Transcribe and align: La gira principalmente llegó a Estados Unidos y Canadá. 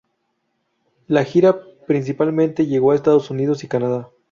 La 1.07 1.23
gira 1.25 1.61
principalmente 1.85 2.65
llegó 2.65 2.91
a 2.91 2.95
Estados 2.95 3.29
Unidos 3.29 3.63
y 3.63 3.67
Canadá. 3.67 4.09